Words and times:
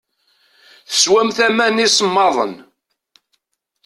Teswamt 0.89 1.37
aman 1.47 1.81
isemmaḍen. 1.85 2.53